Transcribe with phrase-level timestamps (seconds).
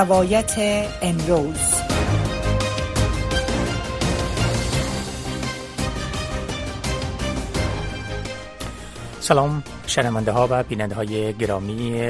[0.00, 0.54] روایت
[1.02, 1.74] امروز.
[9.20, 12.02] سلام شنونده ها و بیننده های گرامی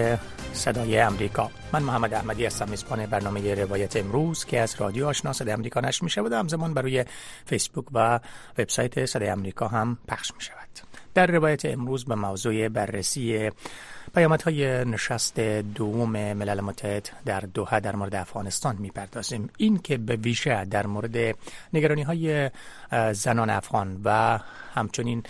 [0.52, 5.52] صدای امریکا من محمد احمدی هستم میزبان برنامه روایت امروز که از رادیو آشنا صدای
[5.52, 7.04] امریکا نشر می شود و همزمان برای
[7.46, 8.20] فیسبوک و
[8.58, 10.69] وبسایت صدای امریکا هم پخش می شود
[11.14, 13.50] در روایت امروز به موضوع بررسی
[14.44, 19.50] های نشست دوم ملل متحد در دوحه در مورد افغانستان می‌پردازیم.
[19.56, 21.36] این که به ویژه در مورد
[21.72, 22.50] نگرانی های
[23.12, 24.38] زنان افغان و
[24.74, 25.22] همچنین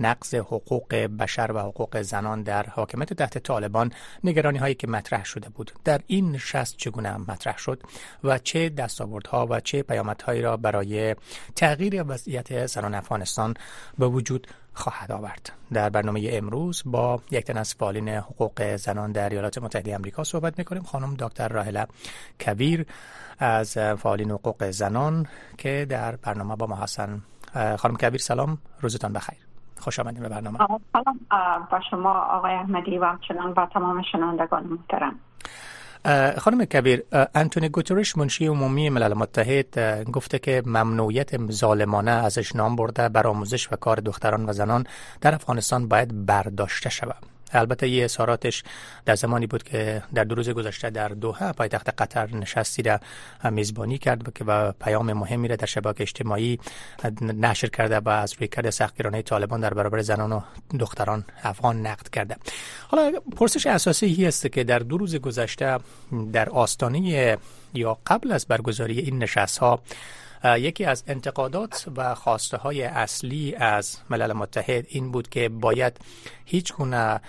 [0.00, 3.92] نقض حقوق بشر و حقوق زنان در حاکمیت تحت طالبان
[4.24, 5.72] نگرانی هایی که مطرح شده بود.
[5.84, 7.82] در این نشست چگونه مطرح شد
[8.24, 11.16] و چه دستاوردها و چه پیامدهایی را برای
[11.56, 13.54] تغییر وضعیت زنان افغانستان
[13.98, 19.28] به وجود خواهد آورد؟ در برنامه امروز با یک تن از فعالین حقوق زنان در
[19.28, 20.82] ایالات متحده آمریکا صحبت می‌کنیم.
[20.82, 21.86] خانم دکتر راهله
[22.40, 22.86] کویر
[23.38, 25.26] از فعالین حقوق زنان
[25.58, 27.22] که در برنامه با ما هستن.
[27.78, 28.58] خانم کویر سلام.
[28.80, 29.43] روزتان بخیر.
[29.84, 30.58] خوش آمدید به برنامه.
[30.58, 31.20] سلام.
[31.70, 35.20] با شما آقای احمدی و همچنان و تمام شنوندگان محترم.
[36.38, 37.02] خانم کبیر
[37.34, 39.78] انتونی گوترش منشی عمومی ملل متحد
[40.10, 44.86] گفته که ممنوعیت ظالمانه ازش نام برده بر آموزش و کار دختران و زنان
[45.20, 47.33] در افغانستان باید برداشته شود.
[47.58, 48.62] البته یه اظهاراتش
[49.04, 53.00] در زمانی بود که در دو روز گذشته در دوحه پایتخت قطر نشستی را
[53.50, 56.58] میزبانی کرد و پیام مهمی را در شبکه اجتماعی
[57.20, 60.40] نشر کرده و از روی کرده سختگیرانه طالبان در برابر زنان و
[60.78, 62.36] دختران افغان نقد کرده.
[62.88, 65.78] حالا پرسش اساسی است که در دو روز گذشته
[66.32, 67.38] در آستانه
[67.74, 69.82] یا قبل از برگزاری این نشست ها
[70.44, 75.96] یکی از انتقادات و خواسته های اصلی از ملل متحد این بود که باید
[76.44, 77.20] هیچ گونه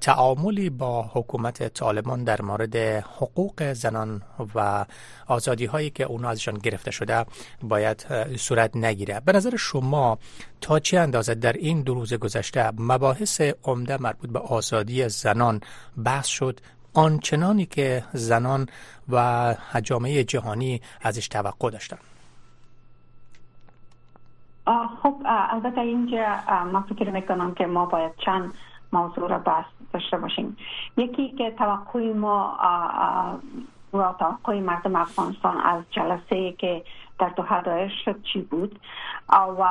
[0.00, 4.22] تعاملی با حکومت طالبان در مورد حقوق زنان
[4.54, 4.84] و
[5.26, 7.26] آزادی هایی که اونا ازشان گرفته شده
[7.62, 9.20] باید صورت نگیره.
[9.20, 10.18] به نظر شما
[10.60, 15.60] تا چه اندازه در این دو روز گذشته مباحث عمده مربوط به آزادی زنان
[16.04, 16.60] بحث شد؟
[16.92, 18.68] آنچنانی که زنان
[19.08, 22.13] و جامعه جهانی ازش توقع داشتند
[25.02, 26.26] خب البته اینجا
[26.72, 28.54] ما فکر می‌کنم که ما باید چند
[28.92, 30.56] موضوع را داشته باشیم.
[30.96, 32.58] یکی که توقعی ما
[33.94, 36.84] و توقع مردم افغانستان از جلسه که
[37.18, 38.78] در دوحه دایر شد چی بود؟
[39.30, 39.68] و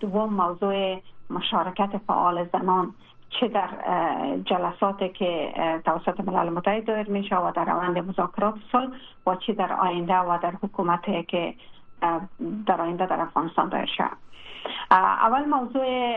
[0.00, 2.94] دوم موضوع مشارکت فعال زنان
[3.40, 3.68] چه در
[4.44, 5.52] جلسات که
[5.84, 8.90] توسط ملل متحد دایر میشه و در روند مذاکرات صلح
[9.26, 11.54] و چه در آینده و در حکومت که
[12.66, 13.88] در آینده در افغانستان دایر
[14.90, 16.16] اول موضوع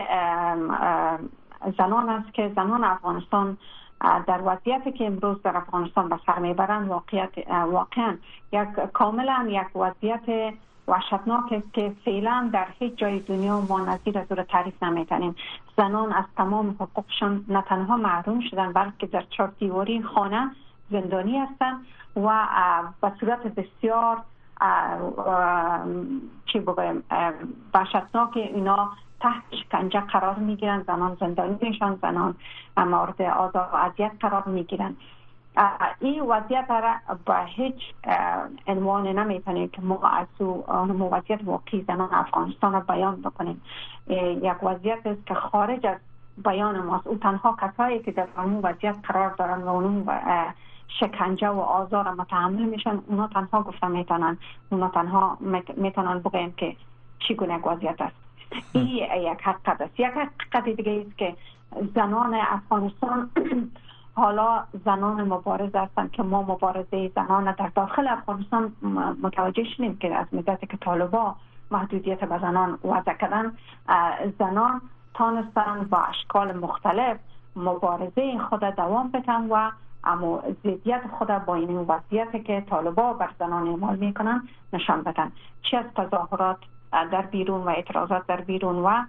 [1.78, 3.56] زنان است که زنان افغانستان
[4.00, 8.16] در وضعیتی که امروز در افغانستان به سر می‌برند واقعا
[8.52, 10.54] یک کاملا یک وضعیت
[10.88, 15.36] وحشتناک که فعلا در هیچ جای دنیا ما نظیر از او تعریف نمی‌تونیم
[15.76, 20.50] زنان از تمام حقوقشان نه تنها محروم شدن بلکه در چهار دیواری خانه
[20.90, 21.86] زندانی هستند
[22.16, 22.46] و
[23.00, 24.16] به صورت بسیار
[26.46, 27.04] چی بگویم
[27.74, 32.34] وحشتناک اینا تحت شکنجه قرار می‌گیرن زنان زندانی میشن زنان
[32.76, 34.96] مورد آزار و اذیت قرار می‌گیرن.
[36.00, 36.94] این وضعیت را
[37.26, 37.94] به هیچ
[38.66, 40.64] عنوان نمی‌تونیم که ما از او
[41.12, 43.62] وضعیت واقعی زنان افغانستان را بیان بکنیم
[44.42, 45.96] یک وضعیت است که خارج از
[46.44, 47.06] بیان ماست.
[47.06, 50.08] او تنها کسایی که در اون وضعیت قرار دارن و اون
[50.88, 52.98] شکنجه و آزار متحمل میشن.
[53.06, 54.38] اونا تنها گفته می‌تونن
[54.70, 55.38] اونا تنها
[55.76, 56.76] می‌تونن بگویم که
[57.18, 58.16] چگونه وضعیت است.
[58.72, 60.00] این یک حقیقت است.
[60.00, 61.36] یک حقیقت دیگه است که
[61.94, 63.30] زنان افغانستان
[64.14, 68.72] حالا زنان مبارز هستند که ما مبارزه زنان در داخل افغانستان
[69.22, 71.36] متوجه شدیم که از مدت که طالبا
[71.70, 73.52] محدودیت به زنان وضع کردن
[74.38, 74.80] زنان
[75.14, 77.16] تانستن با اشکال مختلف
[77.56, 79.70] مبارزه خود دوام بدن و
[80.04, 85.32] اما زیدیت خود با این وضعیت که طالبا بر زنان اعمال می‌کنن نشان بدن.
[85.62, 86.56] چه از تظاهرات
[86.92, 89.02] در بیرون و اعتراضات در بیرون و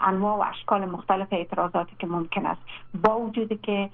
[0.00, 2.60] انواع و اشکال مختلف اعتراضاتی که ممکن است.
[3.04, 3.90] با وجود که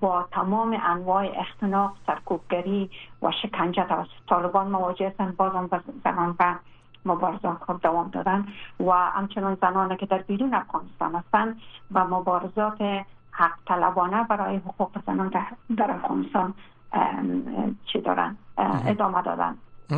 [0.00, 2.90] با تمام انواع اختناق سرکوبگری
[3.22, 6.54] و شکنجه توسط طالبان مواجه هستند بازم زنان و
[7.04, 8.46] مبارزات خود دوام دادن
[8.80, 11.60] و همچنان زنانی که در بیرون افغانستان هستند
[11.92, 15.32] و مبارزات حق طلبانه برای حقوق زنان
[15.76, 16.54] در افغانستان
[17.92, 18.36] چی دارن؟
[18.86, 19.56] ادامه دادن.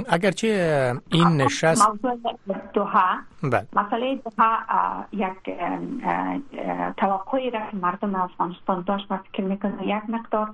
[0.09, 2.19] اگرچه این نشست موضوع
[2.73, 3.67] دوها بله.
[3.73, 4.57] مسئله دوها
[5.13, 5.57] یک
[6.97, 10.51] توقعی را مردم افغانستان داشت و فکر می‌کنه یک مقدار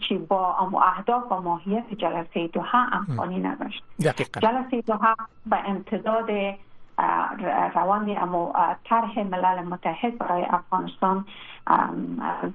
[0.00, 0.56] چی با
[0.96, 3.84] اهداف و ماهیت جلسه دوها امکانی نداشت.
[4.42, 5.16] جلسه دوها
[5.46, 6.30] به امتداد
[7.74, 8.52] روان امو
[8.84, 11.24] طرح ملل متحد برای افغانستان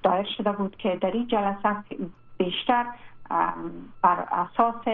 [0.04, 1.76] دایر شده بود که در این جلسه
[2.38, 2.86] بیشتر
[4.02, 4.86] بر اساس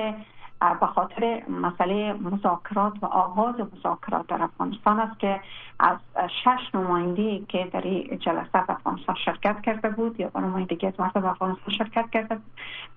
[0.80, 5.40] به خاطر مسئله مذاکرات و آغاز مذاکرات در افغانستان است که
[5.80, 5.98] از
[6.44, 11.74] شش نماینده که در این جلسه افغانستان شرکت کرده بود یا نمایندگی از مردم افغانستان
[11.78, 12.52] شرکت کرده بود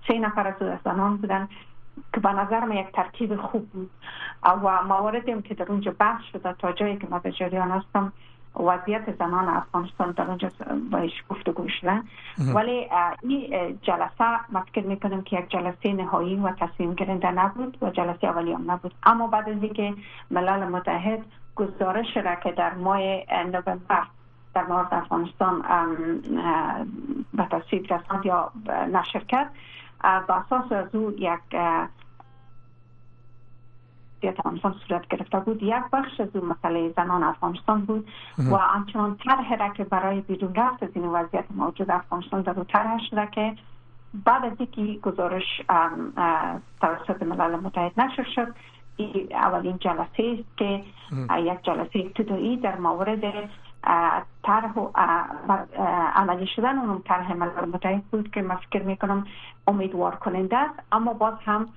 [0.08, 1.48] سه نفر از زنان بودن.
[2.14, 3.90] که به نظر من یک ترکیب خوب بود.
[4.44, 8.12] و مواردی که در اونجا بحث شده تا جایی که ما به جریان هستم
[8.60, 10.48] وضعیت زنان افغانستان در اونجا
[10.90, 12.02] بایش گفتگو شده.
[12.54, 12.88] ولی
[13.22, 18.26] این جلسه ما فکر می‌کنم که یک جلسه نهایی و تصمیم گیرنده نبود و جلسه
[18.26, 18.94] اولی هم نبود.
[19.02, 19.94] اما بعد از اینکه
[20.30, 21.24] ملل متحد
[21.56, 23.00] گزارش را که در ماه
[23.46, 24.06] نوامبر
[24.54, 25.62] در مورد افغانستان
[27.34, 28.52] به تصویب رساند یا
[28.92, 29.50] نشر کرد
[30.02, 31.56] به اساس از او یک
[34.18, 35.62] وضعیت افغانستان صورت گرفته بود.
[35.62, 38.08] یک بخش از اون مسئله زنان افغانستان بود
[38.38, 42.98] و همچنان طرح را که برای بیرون رفت از این وضعیت موجود افغانستان در طرح
[43.10, 43.56] شده که
[44.24, 45.62] بعد از اینکه گزارش
[46.80, 48.54] توسط ملل متحد نشر شد
[49.30, 50.84] اولین جلسه است که
[51.38, 53.24] یک جلسه ابتدایی در مورد
[54.42, 54.72] طرح
[56.14, 59.26] عملی شدن اون طرح ملل متحد بود که من فکر می‌کنم
[59.66, 60.74] امیدوار کننده است.
[60.92, 61.68] اما باز هم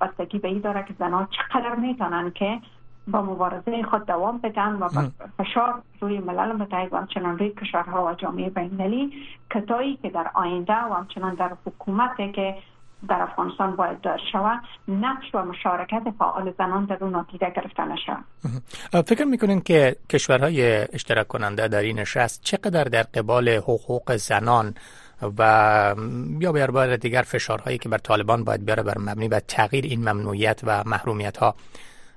[0.00, 2.60] بستگی به این داره که زنان چقدر می‌تونن که
[3.08, 4.88] با مبارزه خود دوام بدن و
[5.38, 9.12] فشار روی ملل متحد و همچنان روی کشورها و جامعه بینالمللی
[9.50, 12.56] کتایی که در آینده و همچنان در حکومت که
[13.08, 14.60] در افغانستان باید دار شود.
[14.88, 18.24] نقش و مشارکت فعال زنان در اون نادیده گرفته نشود
[19.06, 20.62] فکر می‌کنین که کشورهای
[20.92, 24.74] اشتراک کننده در این نشست چقدر در قبال حقوق زنان
[25.38, 25.94] و
[26.40, 30.00] یا بر بار دیگر فشارهایی که بر طالبان باید بیاره بر مبنی بر تغییر این
[30.00, 31.54] ممنوعیت و محرومیت ها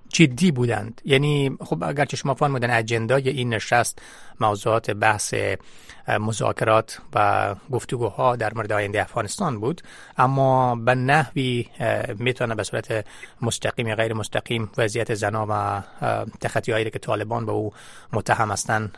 [0.10, 4.02] جدی بودند؟ یعنی خب اگرچه شما فرمودن اجندای این نشست
[4.40, 5.34] موضوعات بحث
[6.08, 9.82] مذاکرات و گفتگوها در مورد آینده افغانستان بود
[10.18, 11.68] اما به نحوی
[12.20, 13.06] می‌تونه به صورت
[13.42, 15.82] مستقیم یا غیر مستقیم وضعیت زنا و
[16.68, 17.74] هایی که طالبان به او
[18.14, 18.98] متهم هستند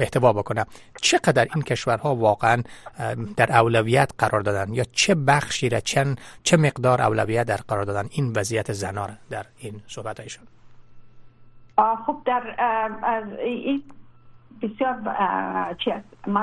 [0.00, 0.66] احتوا بکنه.
[1.02, 2.62] چقدر این کشورها واقعا
[3.36, 8.08] در اولویت قرار دادن یا چه بخشی را چه, چه مقدار اولویت در قرار دادن
[8.10, 10.44] این وضعیت زنا در این صحبت هایشون
[12.06, 12.42] خب در
[13.44, 13.82] این
[14.62, 14.96] بسیار
[15.78, 15.92] چی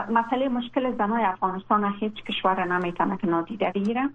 [0.09, 4.09] مسئله مشکل زنای افغانستان هیچ کشور نمی‌تونه که نادیده بگیره.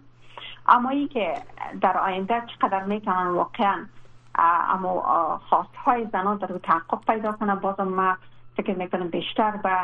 [0.69, 1.35] اما ای که
[1.81, 3.87] در آینده چقدر می‌تونن واقعا
[4.35, 8.17] اما خواست های زنان در تحقق پیدا کنه بازم ما
[8.57, 9.77] فکر می‌کنم بیشتر به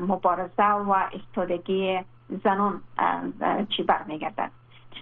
[0.00, 2.00] مبارزه و استادگی
[2.44, 2.80] زنان
[3.76, 4.50] چی برمیگردد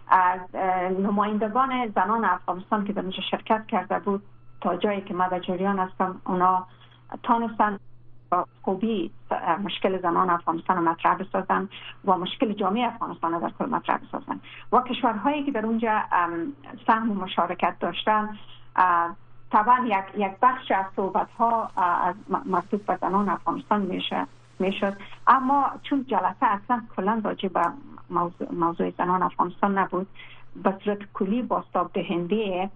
[0.08, 0.56] از
[0.90, 4.22] نمایندگان زنان افغانستان که در شرکت کرده بود
[4.60, 6.66] تا جایی که ما در جریان هستم اونا
[7.22, 7.78] تانستن
[8.62, 9.10] خوبی
[9.64, 11.68] مشکل زنان افغانستان رو مطرح بسازن
[12.04, 14.40] و مشکل جامعه افغانستان رو در کل مطرح بسازن.
[14.72, 16.02] و کشورهایی که در اونجا
[16.86, 18.38] سهم و مشارکت داشتن
[19.52, 24.26] طبعا یک, یک بخش از صحبت ها از مربوط به زنان افغانستان میشه
[24.58, 24.96] می‌شد.
[25.26, 27.60] اما چون جلسه اصلا کلا راجع به
[28.10, 30.06] موضوع, موضوع زنان افغانستان نبود
[30.62, 32.70] به صورت کلی باستاب دهنده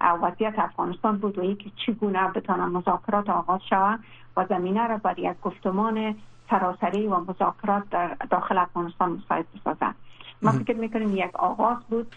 [0.00, 4.00] وضعیت افغانستان بود و یکی چگونه بتانه مذاکرات آغاز شود
[4.36, 6.14] و زمینه را بر یک گفتمان
[6.50, 9.94] سراسری و مذاکرات در داخل افغانستان مساعد بسازند.
[10.42, 12.16] ما فکر می‌کنیم یک آغاز بود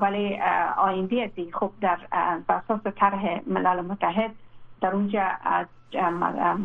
[0.00, 0.40] ولی
[0.76, 1.98] آینده دی خب در
[2.48, 4.30] اساس طرح ملل متحد
[4.80, 5.22] در اونجا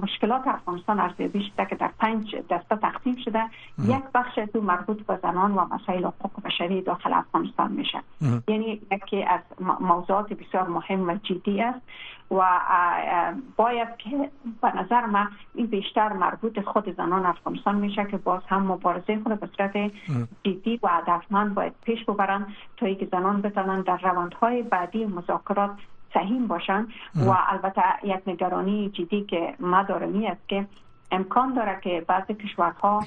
[0.01, 3.43] مشکلات افغانستان ارزیابی شده که در پنج دسته تقسیم شده.
[3.87, 8.03] یک بخش تو مربوط به زنان و مسائل حقوق بشری داخل افغانستان میشه.
[8.47, 9.39] یعنی یکی از
[9.79, 11.79] موضوعات بسیار مهم و جدی است
[12.31, 12.43] و
[13.55, 14.29] باید که
[14.61, 19.39] به نظر من این بیشتر مربوط خود زنان افغانستان میشه که باز هم مبارزه خود
[19.39, 19.91] به صورت
[20.43, 25.71] جدی و هدفمند باید پیش ببرن تا اینکه زنان بتونن در روندهای بعدی مذاکرات
[26.13, 30.65] سهیم باشن و البته یک نگرانی جدی که ما دارمی است که
[31.11, 33.03] امکان داره که بعضی کشورها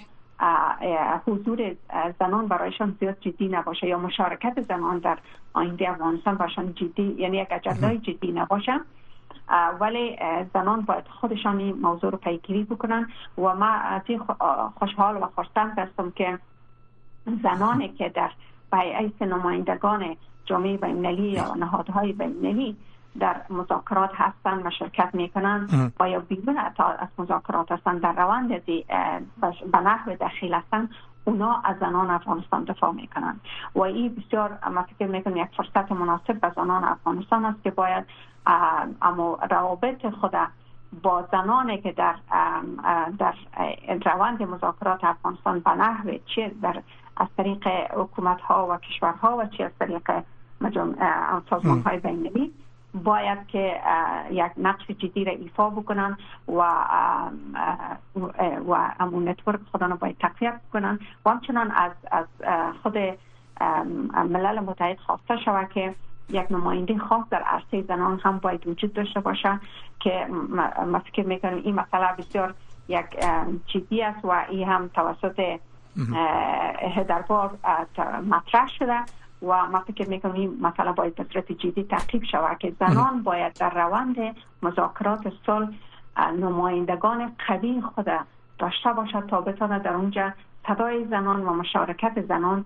[1.27, 1.77] حضور
[2.19, 5.19] زنان برایشان زیاد جدی نباشه یا مشارکت زنان در
[5.53, 8.81] آینده افغانستان برایشان جدی یعنی یک اجنده جدی نباشه.
[9.81, 10.19] ولی
[10.55, 13.09] زنان باید خودشان این موضوع رو پیگیری بکنن
[13.39, 14.03] و ما از
[14.79, 16.39] خوشحال و خرسند هستم که
[17.43, 18.31] زنانی که در
[18.73, 22.77] بیعیس نمایندگان جامعه بینالمللی یا نهادهای بینالمللی
[23.21, 28.49] در مذاکرات هستن و شرکت می‌کنن و یا بیرون از مذاکرات هستن در روند
[29.73, 30.89] به نحو دخیل هستن
[31.25, 33.41] اونا از زنان افغانستان دفاع می‌کنن.
[33.75, 38.05] و این بسیار ما فکر می‌کنم یک فرصت مناسب به زنان افغانستان است که باید
[39.03, 40.33] اما روابط خود
[41.03, 42.15] با زنانی که در
[43.19, 43.35] در
[44.05, 46.83] روند مذاکرات افغانستان به نحو چه در
[47.17, 50.11] از طریق حکومت ها و کشورها و چه از طریق
[51.51, 52.53] سازمان های بینی
[53.05, 53.81] باید که
[54.31, 56.17] یک نقش جدی را ایفا بکنن
[56.49, 56.61] و
[58.69, 60.99] و امون نتورک خودان باید تقویت بکنن.
[61.27, 62.27] و همچنان از از
[62.83, 62.97] خود
[64.31, 65.95] ملل متحد خواسته شود که
[66.31, 69.61] یک نماینده خاص در عرصه زنان هم باید وجود داشته باشه
[70.01, 70.27] که
[70.87, 72.55] ما فکر می‌کنم این مسئله بسیار
[72.89, 73.07] یک
[73.67, 75.59] جدی است و این هم توسط
[76.97, 77.51] هدربار
[78.29, 78.99] مطرح شده.
[79.43, 83.53] و ما فکر می‌کنم این مسئله باید به صورت جدی تعقیب شود که زنان باید
[83.53, 84.17] در روند
[84.63, 85.69] مذاکرات صلح
[86.41, 88.07] نمایندگان قوی خود
[88.59, 90.33] داشته باشد تا بتواند در اونجا
[90.69, 92.65] صدای زنان و مشارکت زنان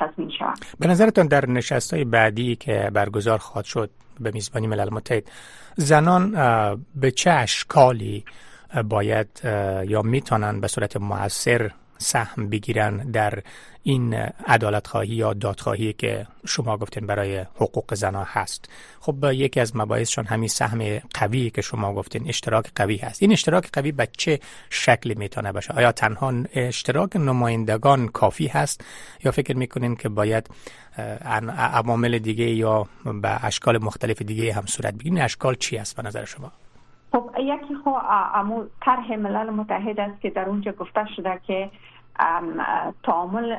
[0.00, 0.58] تضمین شود.
[0.78, 3.90] به نظرتان در نشست های بعدی که برگزار خواهد شد
[4.20, 5.30] به میزبانی ملل متحد
[5.76, 6.30] زنان
[6.96, 8.24] به چه اشکالی
[8.88, 9.40] باید
[9.86, 13.42] یا می‌تونن به صورت موثر سهم بگیرن در
[13.82, 14.14] این
[14.46, 18.72] عدالت خواهی یا دادخواهی که شما گفتین برای حقوق زنان هست.
[19.00, 23.22] خب یکی از مباحثشان همین سهم قوی که شما گفتین اشتراک قوی هست.
[23.22, 24.40] این اشتراک قوی به چه
[24.70, 28.84] شکلی می‌تونه باشه؟ آیا تنها اشتراک نمایندگان کافی هست؟
[29.24, 30.50] یا فکر می‌کنین که باید
[31.58, 32.86] عوامل دیگه یا
[33.22, 36.52] به اشکال مختلف دیگه هم صورت بگیرین اشکال چی است به نظر شما؟
[37.12, 37.90] خب یکی خو
[38.34, 41.70] امو طرح ملل متحد است که در اونجا گفته شده که
[43.02, 43.58] تعامل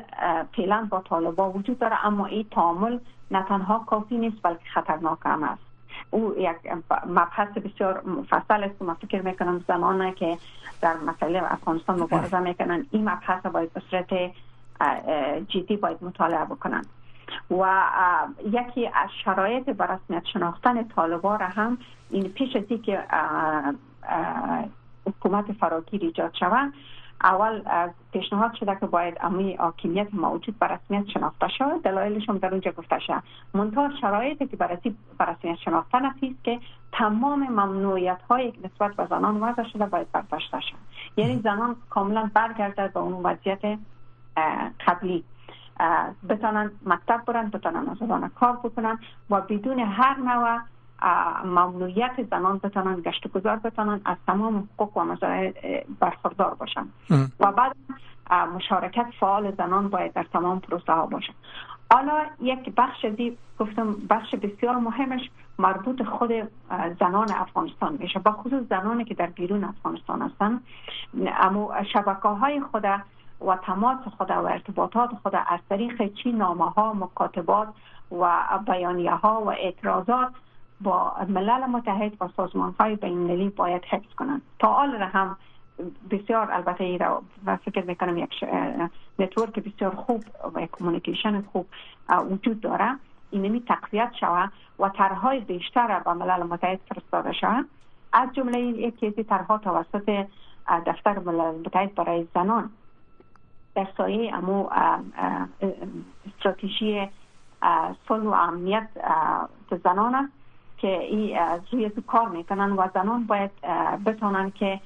[0.56, 2.98] فعلا با طالبا وجود داره اما این تعامل
[3.30, 5.62] نه تنها کافی نیست بلکه خطرناک هم است.
[6.10, 6.56] او یک
[7.06, 10.38] مبحث بسیار مفصل است که من فکر می‌کنم زمانه که
[10.80, 12.86] در مسئله افغانستان مبارزه می‌کنن.
[12.90, 14.32] این مبحث باید به صورت
[15.48, 16.84] جدی باید مطالعه بکنن.
[17.50, 17.82] و
[18.44, 21.78] یکی از شرایط بر رسمیت شناختن طالبا را هم
[22.10, 23.04] این پیش از که
[25.06, 26.72] حکومت فراگیر ایجاد شود
[27.22, 27.62] اول
[28.12, 31.82] پیشنهاد شده که باید امی حاکمیت موجود بر رسمیت شناخته شود.
[31.82, 33.22] دلایلش هم در اونجا گفته شد
[33.54, 34.78] منتها شرایطی که برای
[35.18, 36.60] بر رسمیت شناخته است که
[36.92, 40.76] تمام ممنوعیت هایی که نسبت به زنان وضع شده باید برداشته شد
[41.16, 43.78] یعنی زنان کاملا برگردد به اون وضعیت
[44.86, 45.24] قبلی.
[46.28, 48.98] بتانن مکتب برن بتانن از کار بکنن
[49.30, 50.60] و بدون هر نوع
[51.44, 55.52] ممنوعیت زنان بتانن گشت گذار بتانن از تمام حقوق و مزایای
[56.00, 56.88] برخوردار باشن.
[57.40, 57.76] و بعد
[58.54, 61.32] مشارکت فعال زنان باید در تمام پروسه ها باشن
[61.92, 66.32] حالا یک بخش دی گفتم بخش بسیار مهمش مربوط خود
[67.00, 68.18] زنان افغانستان میشه.
[68.18, 70.60] با خصوص زنانی که در بیرون افغانستان هستن.
[71.26, 72.84] اما شبکه های خود
[73.46, 77.68] و تماس خود و ارتباطات خود از طریق چی نامه ها مکاتبات
[78.12, 80.32] و بیانیه ها و اعتراضات
[80.82, 85.36] با ملل متحد و سازمان های بین باید حفظ کنند تا حال هم
[86.10, 88.44] بسیار البته ای را و فکر می‌کنم یک
[89.18, 90.24] network بسیار خوب
[90.54, 91.66] و communication خوب
[92.30, 92.98] وجود داره.
[93.30, 97.68] اینمی تقویت شود و طرحهای بیشتر به ملل متحد فرستاده شود
[98.12, 100.26] از جمله یکی از طرحها توسط
[100.86, 102.70] دفتر ملل متحد برای زنان.
[103.74, 104.68] در سایه امو
[106.26, 107.08] استراتژی
[108.08, 108.88] صلح و امنیت
[109.84, 110.32] زنان است.
[110.82, 111.38] که ای
[111.72, 113.50] روی تو کار می‌کنن و زنان باید
[114.06, 114.80] بتونن که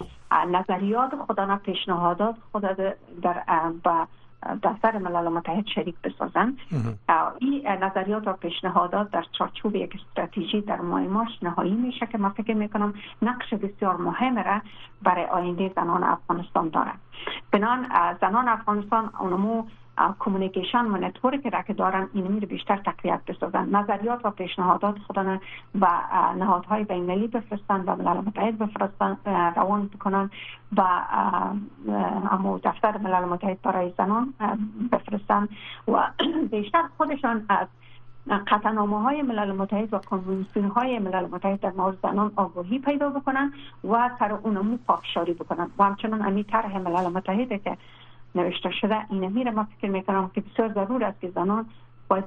[0.48, 2.62] نظریات خودانه پیشنهادات خود
[3.22, 3.42] در
[3.84, 4.06] با
[4.62, 6.56] دفتر ملل متحد شریک بسازن.
[7.38, 12.28] این نظریات و پیشنهادات در چارچوب یک استراتژی در ماه مارچ نهایی میشه که من
[12.28, 14.60] فکر می‌کنم نقش بسیار مهم را
[15.02, 16.92] برای آینده زنان افغانستان داره
[17.52, 17.86] بنان
[18.20, 19.64] زنان افغانستان همو
[20.18, 23.76] communication و network را که دارن این رو بیشتر تقویت بسازن.
[23.76, 25.40] نظریات و پیشنهادات خودن
[25.80, 25.86] و
[26.38, 29.16] نهادهای بین‌المللی بفرستن و ملل متحد بفرستن
[29.56, 30.30] روان بکنن
[30.76, 30.82] و
[32.30, 34.34] اما دفتر ملل متحد برای زنان
[34.92, 35.48] بفرستن
[35.88, 36.10] و
[36.50, 37.66] بیشتر خودشان از
[38.46, 43.52] قطعنامه های ملل متحد و کنوانسیون های ملل متحد در مورد زنان آگاهی پیدا بکنن
[43.84, 45.70] و سر اونمو پاکشاری بکنن.
[45.78, 47.76] و همچنان امی طرح ملل متحد که
[48.36, 49.06] نوشته شده.
[49.10, 51.66] این میره ما فکر می‌کنم که بسیار ضرور است که زنان
[52.08, 52.24] باید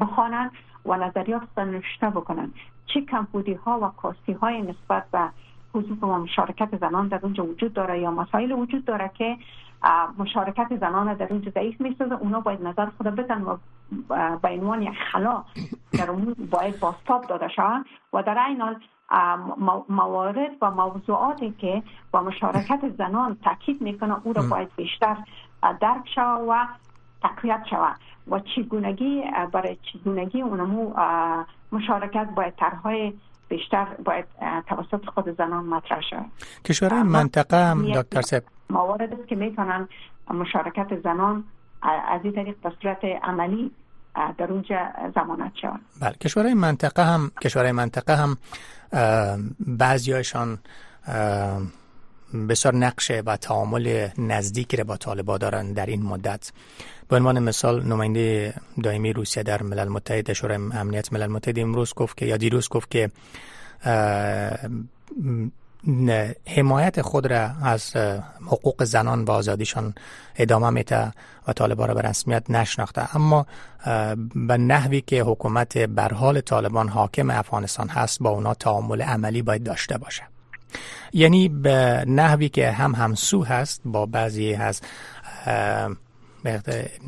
[0.00, 0.50] بخوانند
[0.86, 2.52] و نظریات نوشته بکنن
[2.86, 5.28] چه کمبودی ها و کاستی های نسبت به
[5.74, 9.36] حضور و مشارکت زنان در اونجا وجود داره یا مسائل وجود داره که
[10.18, 13.56] مشارکت زنان در اونجا ضعیف می‌سازه اونا باید نظر خود بدن و
[14.42, 15.44] به عنوان یک خلا
[15.98, 17.84] در اون باید باستاب داده شوند.
[18.12, 18.76] و در این حال
[19.88, 25.16] موارد و موضوعاتی که با مشارکت زنان تاکید می‌کنه او را باید بیشتر
[25.80, 26.66] درک شود و
[27.22, 27.96] تقویت شود.
[28.30, 29.22] و چگونگی
[29.52, 30.94] برای چگونگی اونمو
[31.72, 33.12] مشارکت باید طرحهای
[33.48, 34.24] بیشتر باید
[34.66, 36.26] توسط خود زنان مطرح شود.
[36.64, 39.88] کشورهای منطقه هم دکتر سب موارد است که می‌تونن
[40.30, 41.44] مشارکت زنان
[41.82, 43.70] از این طریق به صورت عملی
[44.38, 44.76] در اونجا
[45.14, 48.36] زمانت شود بله کشورهای منطقه هم کشورهای منطقه هم
[49.60, 50.58] بعضیاشان
[52.48, 56.52] بسیار نقش و تعامل نزدیکی را با طالبا دارن در این مدت.
[57.08, 62.16] به عنوان مثال نماینده دائمی روسیه در ملل متحد شورای امنیت ملل متحد امروز گفت
[62.16, 63.10] که یا دیروز گفت که
[66.46, 67.96] حمایت خود را از
[68.46, 69.94] حقوق زنان و آزادیشان
[70.36, 71.12] ادامه میده
[71.48, 73.16] و طالبان را به رسمیت نشناخته.
[73.16, 73.46] اما
[74.34, 79.62] به نحوی که حکومت بر حال طالبان حاکم افغانستان هست با اونا تعامل عملی باید
[79.62, 80.22] داشته باشه.
[81.12, 84.80] یعنی به نحوی که هم همسو هست با بعضی از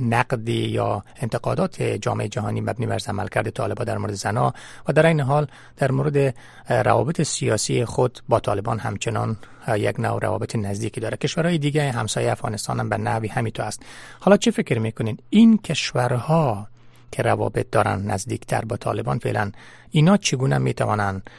[0.00, 4.54] نقدی یا انتقادات جامعه جهانی مبنی بر عملکرد طالبان در مورد زنا
[4.88, 5.46] و در این حال
[5.76, 6.34] در مورد
[6.68, 9.36] روابط سیاسی خود با طالبان همچنان
[9.76, 11.16] یک نوع روابط نزدیکی داره.
[11.16, 13.82] کشورهای دیگه همسایه افغانستان هم به نحوی همینطور است.
[14.20, 16.68] حالا چه فکر می‌کنین؟ این کشورها
[17.12, 19.50] که روابط دارن نزدیکتر با طالبان فعلا
[19.90, 21.30] اینا چگونه می‌توانند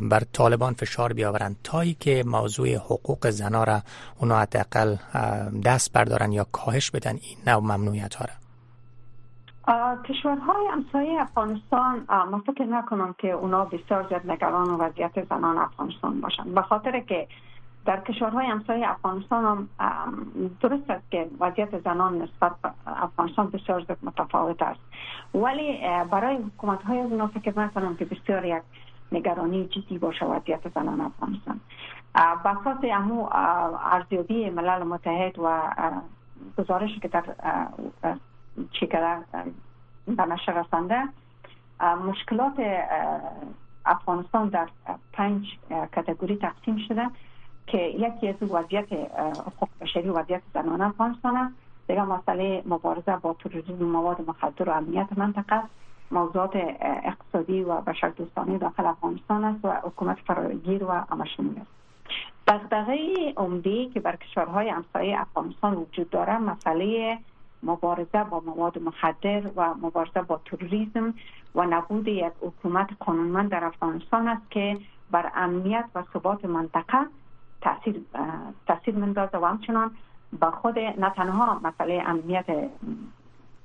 [0.00, 3.80] بر طالبان فشار بیاورند؟ تایی که موضوع حقوق زنا را
[4.20, 4.96] اونا حداقل
[5.64, 8.40] دست بردارن یا کاهش بدن این نوع ممنوعیت ها را
[10.08, 16.54] کشورهای همسایه افغانستان ما فکر نکنم که اونا بسیار زیاد نگران وضعیت زنان افغانستان باشند
[16.54, 17.28] به خاطر که
[17.84, 19.68] در کشورهای همسایه افغانستان هم
[20.60, 24.80] درست است که وضعیت زنان نسبت به افغانستان بسیار متفاوت است.
[25.34, 25.78] ولی
[26.10, 28.62] برای حکومت های اونا فکر نکنم که بسیار یک
[29.12, 31.60] نگرانی جدی باشه وضعیت زنان افغانستان.
[32.44, 33.28] بساط امو
[33.92, 35.60] ارزیابی ملل متحد و
[36.58, 37.24] گزارشی که در
[38.72, 39.18] چیکره
[40.06, 41.08] به نشر رسنده
[42.08, 42.54] مشکلات
[43.86, 44.68] افغانستان در
[45.12, 45.58] پنج
[45.92, 47.10] کتگوری تقسیم شده.
[47.70, 51.54] که یکی از وضعیت حقوق بشری و وضعیت زنان افغانستان است.
[51.88, 55.62] دیگه مسئله مبارزه با تروریسم مواد مخدر و امنیت منطقه
[56.10, 61.70] موضوعات اقتصادی و بشردوستانه داخل افغانستان است و حکومت فراگیر و همشمول است.
[62.48, 62.98] دغدغه
[63.36, 67.18] عمده که بر کشورهای همسایه افغانستان وجود داره مسئله
[67.62, 71.14] مبارزه با مواد مخدر و مبارزه با تروریسم
[71.54, 74.78] و نبود یک حکومت قانونمند در افغانستان است که
[75.10, 76.98] بر امنیت و ثبات منطقه
[77.60, 78.00] تاثیر
[78.66, 79.90] تاثیر مندازه و همچنان
[80.40, 82.46] با خود نه تنها مسئله امنیت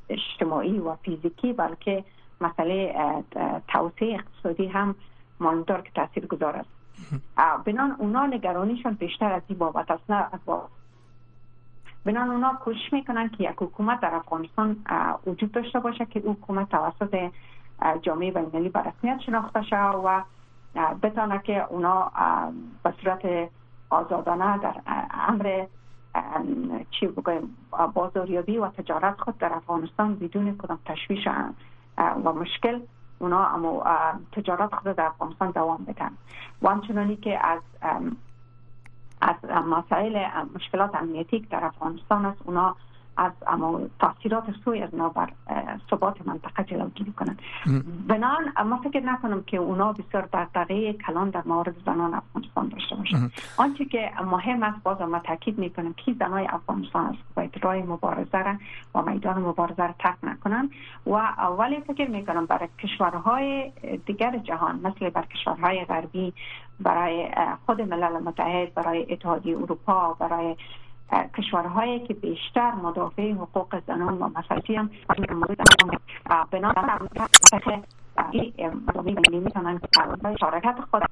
[0.09, 2.03] اجتماعی و فیزیکی بلکه
[2.41, 2.95] مسئله
[3.67, 4.95] توسعه اقتصادی هم
[5.39, 6.69] ماندار که تاثیر گذار است.
[7.65, 10.25] بنان اونا نگرانیشون بیشتر از این بابت است نه
[12.05, 14.77] بنان اونا کوشش می‌کنن که یک حکومت در افغانستان
[15.27, 17.31] وجود داشته باشه که حکومت توسط
[18.01, 20.23] جامعه بینالمللی به رسمیت شناخته شود و
[21.03, 22.11] بتانه که اونا
[22.83, 23.49] به صورت
[23.89, 24.75] آزادانه در
[25.11, 25.65] امر
[26.91, 27.57] چی بگویم
[27.93, 31.27] بازاریابی و تجارت خود در افغانستان بدون کدام تشویش
[31.97, 32.79] و مشکل
[33.19, 33.83] اونا اما
[34.31, 36.11] تجارت خود در افغانستان دوام بدن.
[36.61, 37.61] و همچنانی که از
[39.21, 42.75] از مسائل مشکلات امنیتی در افغانستان است اونا
[43.17, 45.29] از اما تاثیرات سوی از بر
[45.89, 47.39] ثبات منطقه جلوگیری کنند.
[48.07, 53.31] بنان ما فکر نکنم که اونا بسیار دغدغه کلان در مورد زنان افغانستان داشته باشند.
[53.57, 58.37] آنچه که مهم است باز ما تاکید می‌کنم که زنای افغانستان است باید رای مبارزه
[58.37, 58.55] را
[58.95, 60.69] و میدان مبارزه را ترک نکنند.
[61.05, 63.71] و اولی فکر می‌کنم برای کشورهای
[64.05, 66.33] دیگر جهان مثل بر کشورهای غربی
[66.79, 67.27] برای
[67.65, 70.55] خود ملل متحد برای اتحادیه اروپا برای
[71.37, 74.89] کشورهایی که بیشتر مدافع حقوق زنان و مسائلی هم
[78.87, 79.79] بنابراین می‌تونن
[80.39, 81.03] شارکت خود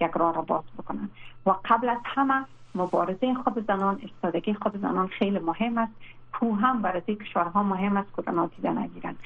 [0.00, 1.08] یک راه را باز بکنن.
[1.46, 5.92] و قبل از همه مبارزه خود زنان استادگی خود زنان خیلی مهم است.
[6.32, 9.16] کو هم برای کشورها مهم است که نادیده نگیرن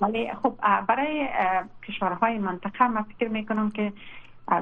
[0.00, 0.54] ولی خب
[0.88, 1.28] برای
[1.88, 3.92] کشورهای منطقه من فکر می‌کنم که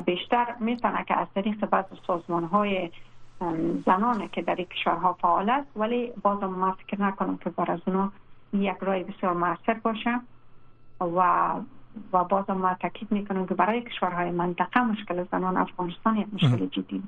[0.06, 2.90] بیشتر می‌تونه که از طریق بعض سازمان های
[3.86, 5.66] زنانه که در کشورها فعال است.
[5.76, 8.12] ولی بازم ما فکر نکنم که بر از اونا
[8.52, 10.20] یک رای بسیار موثر باشه.
[11.00, 11.50] و
[12.12, 17.02] و بازم ما تاکید می‌کنم که برای کشورهای منطقه مشکل زنان افغانستان یک مشکل جدی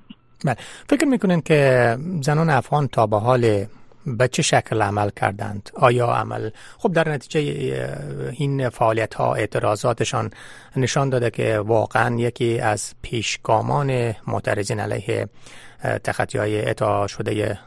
[0.44, 0.56] بله.
[0.88, 3.66] فکر می‌کنین که زنان افغان تا به حال
[4.06, 7.40] به چه شکل عمل کردند؟ آیا عمل خب در نتیجه
[8.32, 10.30] این فعالیت ها اعتراضاتشان
[10.76, 15.28] نشان داده که واقعا یکی از پیشگامان معترضین علیه
[16.04, 17.58] تخطی های اتا شده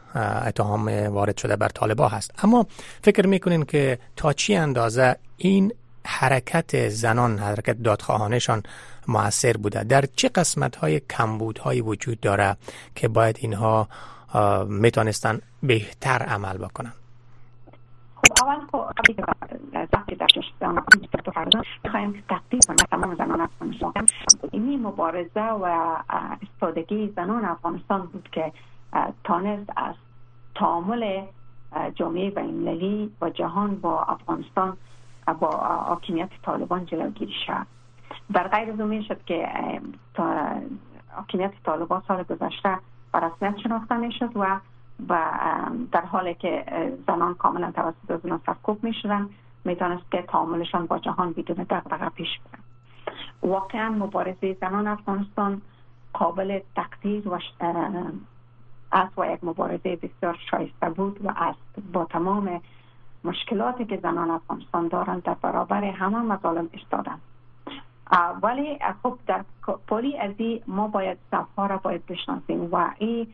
[0.46, 2.30] اتهام وارد شده بر طالبا هست.
[2.42, 2.66] اما
[3.02, 5.72] فکر می‌کنین که تا چی اندازه این
[6.04, 8.62] حرکت زنان حرکت دادخواهانشان
[9.08, 12.56] موثر بوده؟ در چه قسمت های کمبود های وجود داره
[12.94, 13.88] که باید اینها
[14.68, 16.92] می‌تونستن بهتر عمل بکنن.
[18.16, 18.86] خب اول خب
[19.92, 20.26] وقتی در
[21.84, 23.92] می‌خوایم که تقدیر کنم تمام زنان افغانستان.
[24.52, 25.96] این مبارزه و
[26.42, 28.52] استادگی زنان افغانستان بود که
[29.24, 29.94] تانست از
[30.54, 31.22] تعامل
[31.94, 34.76] جامعه بینالمللی و جهان با افغانستان
[35.40, 35.50] با
[35.88, 37.66] حاکمیت طالبان جلوگیری شد.
[38.32, 39.48] در غیر شد که
[41.08, 42.78] حاکمیت طالبان سال گذشته
[43.20, 44.60] رسمیت شناخته می شد و
[45.08, 45.18] و
[45.92, 46.64] در حالی که
[47.06, 49.28] زنان کاملا توسط از سرکوب می شدن
[49.64, 52.62] می دانست که تعاملشان با جهان بدون دقدقه پیش برن
[53.42, 55.62] واقعا مبارزه زنان افغانستان
[56.12, 57.38] قابل تقدیر و
[58.92, 62.60] از و یک مبارزه بسیار شایسته بود و است با تمام
[63.24, 67.20] مشکلاتی که زنان افغانستان دارند در برابر همه مظالم استادند
[68.42, 69.44] ولی خب در
[69.86, 70.30] پولی از
[70.66, 71.18] ما باید
[71.56, 73.26] ها را باید بشناسیم و این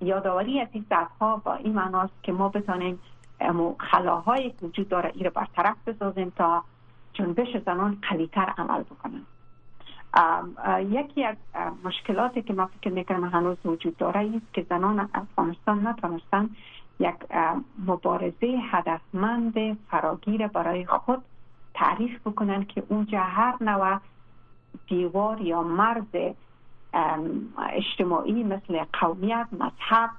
[0.00, 0.86] یادآوری از این
[1.20, 2.98] ها با این معناست که ما بتانیم
[3.78, 6.64] خلاهایی که وجود داره این را برطرف بسازیم تا
[7.12, 9.22] جنبش زنان قویتر عمل بکنن.
[10.78, 11.36] یکی از
[11.84, 16.50] مشکلاتی که ما فکر می‌کنم هنوز وجود داره است که زنان افغانستان نتونستن
[17.00, 17.14] یک
[17.86, 21.22] مبارزه هدفمند فراگیر برای خود
[21.74, 23.98] تعریف بکنن که اونجا هر نوع
[24.88, 26.34] دیوار یا مرز
[27.72, 30.10] اجتماعی مثل قومیت مذهب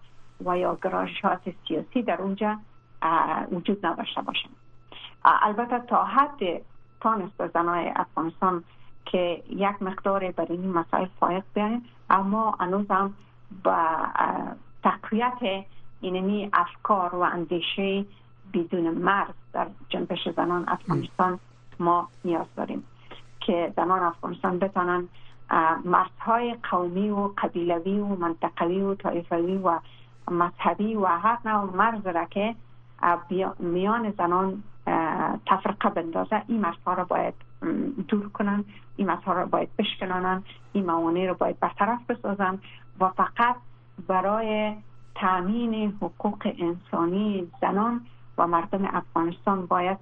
[0.45, 2.57] و یا گرایشات سیاسی در اونجا
[3.51, 4.55] وجود نداشته باشند
[5.25, 6.61] البته تا حد
[7.01, 8.63] تانست زنای افغانستان
[9.05, 13.13] که یک مقدار بر این مسائل فایق بیاین اما هنوز هم
[13.63, 13.97] با
[14.83, 15.65] تقویت
[16.01, 18.05] اینمی افکار و اندیشه
[18.53, 21.39] بدون مرز در جنبش زنان افغانستان
[21.79, 22.83] ما نیاز داریم.
[23.45, 25.07] که زنان افغانستان بتانن
[25.85, 29.79] مرزهای قومی و قبیلوی و منطقوی و طایفوی و
[30.31, 32.55] مذهبی و هر نوع مرز را که
[33.59, 34.63] میان زنان
[35.45, 37.33] تفرقه بندازه این مرزها را باید
[38.07, 38.63] دور کنن
[38.95, 42.59] این مرزها را باید بشکنانن این موانع را باید برطرف بسازن
[42.99, 43.55] و فقط
[44.07, 44.75] برای
[45.15, 48.01] تامین حقوق انسانی زنان
[48.37, 49.97] و مردم افغانستان باید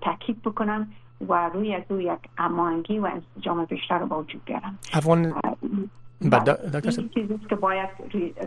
[0.00, 0.88] تاکید بکنن
[1.28, 5.34] و روی از او یک امانگی و انسجام بیشتر رو با وجود بیارن افغان
[7.14, 7.88] چیزی که باید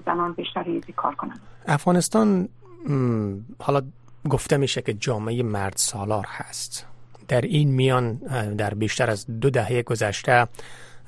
[0.05, 2.49] زنان بیشتر ریزی کار کنن افغانستان
[3.59, 3.81] حالا
[4.29, 6.87] گفته میشه که جامعه مرد سالار هست.
[7.27, 8.13] در این میان
[8.57, 10.47] در بیشتر از دو دهه گذشته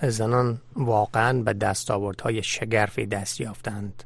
[0.02, 4.04] زنان واقعا به دستاوردهای شگرفی دست یافتند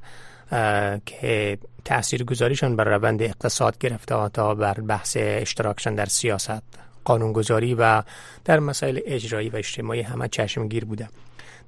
[1.06, 6.63] که تأثیر گذاریشان بر روند اقتصاد گرفته تا بر بحث اشتراکشان در سیاست.
[7.04, 8.04] قانونگذاری و
[8.46, 11.10] در مسائل اجرایی و اجتماعی همه چشمگیر بوده.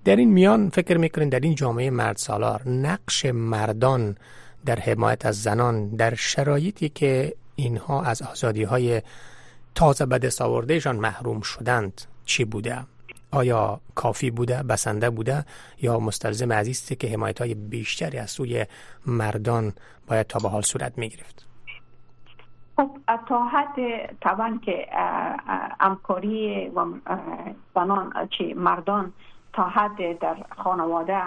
[0.06, 4.18] در این میان فکر می‌کنین در این جامعه مرد سالار نقش مردان
[4.66, 9.02] در حمایت از زنان در شرایطی که اینها از آزادی های
[9.76, 12.78] تازه به دست محروم شدند چی بوده؟
[13.32, 15.46] آیا کافی بوده بسنده بوده
[15.82, 18.66] یا مستلزم عزیزی که حمایت های بیشتری از سوی
[19.06, 19.74] مردان
[20.08, 21.46] باید تا به حال صورت می گرفت
[22.76, 22.90] خب
[23.28, 23.76] تا حد
[24.22, 24.88] طبعا که
[25.80, 26.86] امکاری و
[27.76, 29.14] زنان چی مردان
[29.54, 31.22] تا حد در خانواده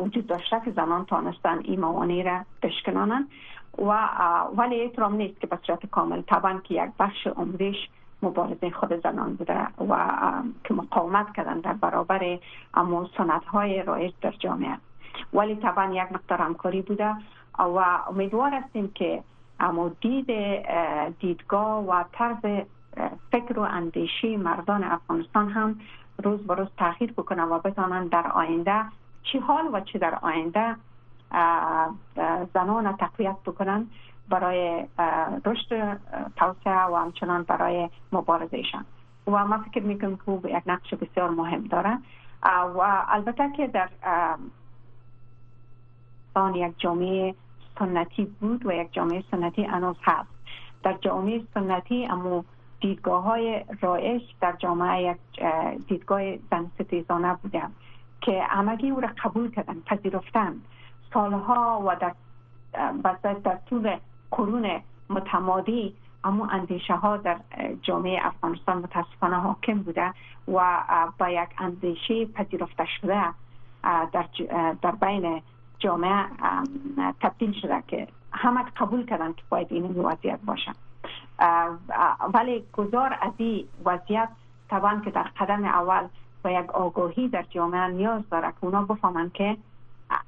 [0.00, 3.28] وجود داشته که زنان تانستن این موانع را بشکنانن.
[3.78, 4.08] و
[4.56, 5.48] ولی احترام نیست که
[5.90, 7.88] کامل طبعا که یک بخش عمرش
[8.22, 10.20] مبارزه خود زنان بوده و
[10.64, 12.38] که مقاومت کردن در برابر
[12.74, 14.78] اما سنت های رایج در جامعه.
[15.32, 17.14] ولی طبعا یک مقدار همکاری بوده
[17.58, 17.78] و
[18.08, 19.22] امیدوار هستیم که
[19.60, 20.30] اما دید
[21.18, 22.62] دیدگاه و طرز
[23.32, 25.80] فکر و اندیشه مردان افغانستان هم
[26.24, 28.84] روز به روز تغییر بکنه و بتانن در آینده
[29.22, 30.76] چی حال و چی در آینده
[32.54, 33.86] زنان تقویت بکنن
[34.28, 34.86] برای
[35.44, 36.00] رشد
[36.36, 38.84] توسعه و همچنان برای مبارزهشان.
[39.26, 41.98] و ما فکر می‌کنم که یک نقش بسیار مهم داره.
[42.44, 43.88] و البته که در
[46.54, 47.34] یک جامعه
[47.78, 50.28] سنتی بود و یک جامعه سنتی انوز هست.
[50.82, 52.44] در جامعه سنتی اما
[52.80, 55.44] دیدگاه های رایش در جامعه یک
[55.88, 57.62] دیدگاه زن ستیزانه بوده
[58.20, 60.54] که همگی او را قبول کردن پذیرفتن
[61.14, 62.14] سالها و در
[63.44, 63.96] در طول
[64.30, 67.36] قرون متمادی اما اندیشه ها در
[67.82, 70.12] جامعه افغانستان متاسفانه حاکم بوده
[70.48, 70.82] و
[71.18, 73.24] با یک اندیشه پذیرفته شده
[74.12, 74.26] در,
[74.82, 75.42] در بین
[75.78, 76.24] جامعه
[77.20, 80.72] تبدیل شده که همه قبول کردن که باید این وضعیت باشه.
[82.34, 84.28] ولی گذار از این وضعیت
[84.70, 86.08] طبعا که در قدم اول
[86.44, 89.56] با یک آگاهی در جامعه نیاز داره که اونا بفهمن که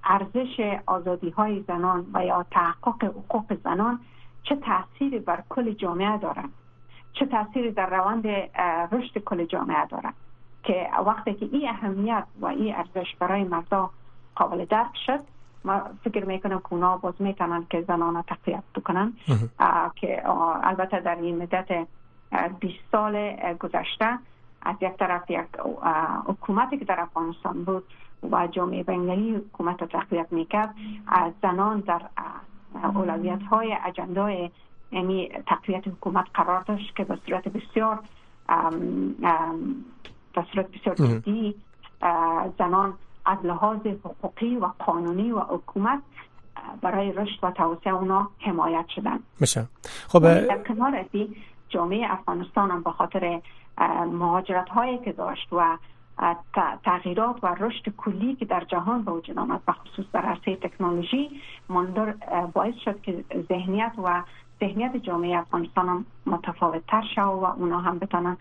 [0.04, 4.00] ارزش آزادی های زنان و یا تحقق حقوق زنان
[4.42, 6.42] چه تأثیری بر کل جامعه داره.
[7.12, 8.26] چه تأثیری در روند
[8.92, 10.12] رشد کل جامعه داره.
[10.62, 13.90] که وقتی که این اهمیت و این ارزش برای مردا
[14.34, 15.20] قابل درک شد
[15.64, 19.12] ما فکر می‌کنم که اونا باز می‌تونن که زنان تقویت بکنن
[19.96, 20.22] که
[20.62, 21.86] البته در این مدت
[22.60, 24.18] 20 سال گذشته
[24.62, 25.46] از یک طرف یک
[26.26, 27.84] حکومتی که در افغانستان بود
[28.30, 30.74] و جامعه بینالمللی حکومت تقویت می‌کرد
[31.06, 32.02] از زنان در
[32.84, 34.50] اولویت های اجندای
[34.92, 37.98] یعنی تقویت حکومت قرار داشت که به صورت بسیار
[40.34, 41.54] به صورت بسیار جدی
[42.58, 42.94] زنان
[43.30, 45.98] از لحاظ حقوقی و قانونی و حکومت
[46.82, 49.18] برای رشد و توسعه اونا حمایت شدن.
[49.40, 49.66] میشه
[50.08, 51.04] خب در کنار
[51.68, 53.40] جامعه افغانستان هم به خاطر
[54.12, 55.78] مهاجرت هایی که داشت و
[56.84, 61.30] تغییرات و رشد کلی که در جهان به وجود آمد به خصوص در عرصه تکنولوژی
[61.68, 62.14] مندر
[62.52, 64.22] باعث شد که ذهنیت و
[64.60, 68.36] ذهنیت جامعه افغانستان هم متفاوت تر شد و اونا هم بتونن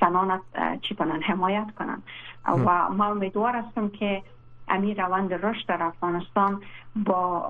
[0.00, 0.40] زنان
[0.82, 2.02] چی کنن حمایت کنن.
[2.46, 4.22] و ما امیدوار هستم که
[4.68, 6.62] امیر روند رشد در افغانستان
[6.96, 7.40] با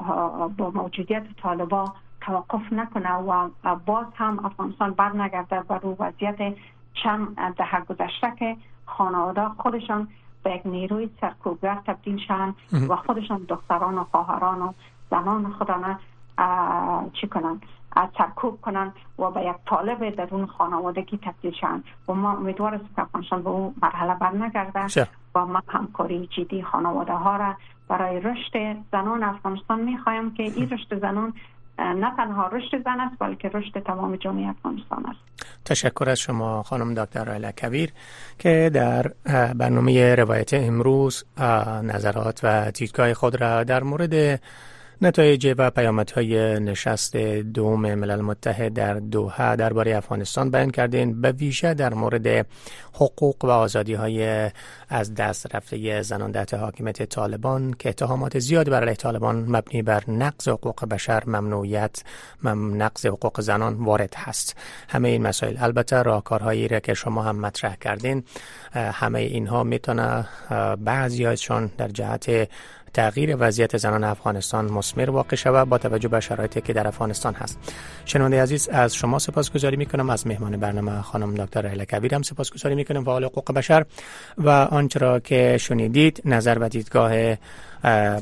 [0.58, 3.48] با موجودیت طالبا توقف نکنه و
[3.86, 6.54] باز هم افغانستان بر نگرده بر رو وضعیت
[6.94, 10.08] چند ده گذشته که خانواده خودشان
[10.42, 12.54] به یک نیروی سرکوبگر تبدیل شن
[12.88, 14.72] و خودشان دختران و خواهران و
[15.10, 15.98] زنان خودانه
[17.12, 17.60] چی کنن.
[18.18, 21.82] سرکوب کنن و به یک طالب در اون خانوادگی تبدیل شن.
[22.08, 26.62] و ما امیدوار است که افغانستان به اون مرحله بر نگرده و ما همکاری جدی
[26.62, 27.54] خانواده ها را
[27.88, 31.34] برای رشد زنان افغانستان می‌خوایم که این رشد زنان
[31.78, 35.18] نه تنها رشد زن است بلکه رشد تمام جامعه افغانستان است.
[35.64, 37.90] تشکر از شما خانم دکتر رایلا کبیر
[38.38, 39.06] که در
[39.54, 41.24] برنامه روایت امروز
[41.82, 44.40] نظرات و دیدگاه خود را در مورد
[45.02, 51.74] نتایج و پیامدهای نشست دوم ملل متحد در دوحه درباره افغانستان بیان کردین به ویژه
[51.74, 52.46] در مورد
[52.92, 54.50] حقوق و آزادی های
[54.88, 60.02] از دست رفته زنان تحت حاکمیت طالبان که اتهامات زیاد بر علیه طالبان مبنی بر
[60.08, 62.02] نقض حقوق بشر ممنوعیت
[62.42, 64.56] مم نقض حقوق زنان وارد هست.
[64.88, 68.24] همه این مسائل البته راهکارهایی را که شما هم مطرح کردین
[68.74, 70.28] همه اینها می‌تونه
[70.78, 72.48] بعضی هایشان در جهت
[72.94, 77.58] تغییر وضعیت زنان افغانستان مسمر واقع شود با توجه به شرایطی که در افغانستان هست.
[78.04, 80.10] شنونده عزیز از شما سپاسگزاری می‌کنم.
[80.10, 83.04] از مهمان برنامه خانم دکتر رحله کبیر هم سپاسگزاری می‌کنم.
[83.04, 83.84] فعال حقوق بشر
[84.38, 87.36] و آنچه را که شنیدید نظر و دیدگاه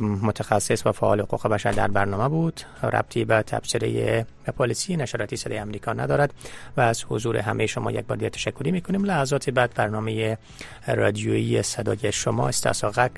[0.01, 2.61] متخصص و فعال حقوق بشر در برنامه بود.
[2.83, 6.35] ربطی به تبصره پالیسی نشراتی صدای امریکا ندارد
[6.77, 9.05] و از حضور همه شما یک بار دیگه تشکری می‌کنیم.
[9.05, 10.39] لحظات بعد برنامه
[10.87, 13.11] رادیویی صدای شما استاساغک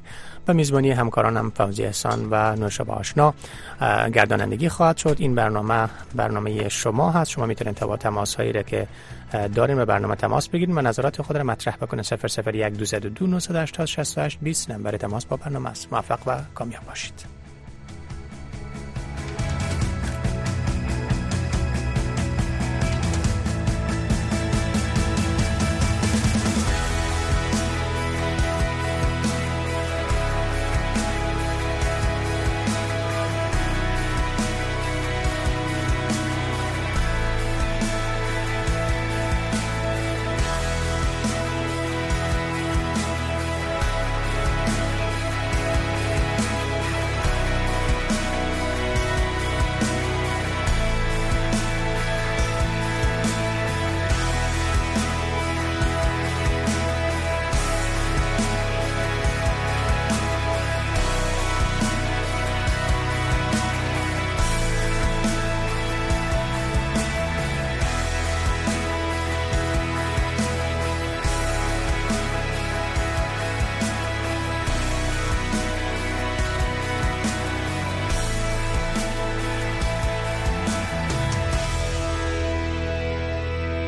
[0.46, 3.35] به میزبانی همکارانم فوزی احسان و نوشابه آشنا
[4.14, 5.16] گردانندگی خواهد شد.
[5.18, 7.30] این برنامه برنامه شما هست.
[7.30, 8.87] شما می‌تونید تماس تماس هایی که
[9.33, 10.77] داریم به برنامه تماس بگیرید.
[10.77, 12.05] و نظرات خود را مطرح بکنید
[12.47, 15.93] 001 202 988 20 نمبر تماس با برنامه است.
[15.93, 17.34] موفق و کامیاب باشید.